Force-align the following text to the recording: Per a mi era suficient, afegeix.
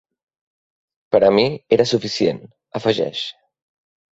Per 1.15 1.21
a 1.27 1.29
mi 1.35 1.45
era 1.77 1.87
suficient, 1.91 2.43
afegeix. 2.81 3.25